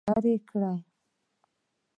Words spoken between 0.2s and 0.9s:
اختر څخه لري.